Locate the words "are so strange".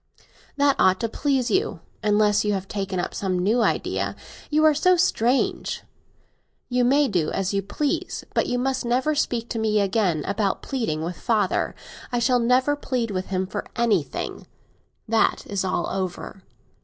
4.65-5.83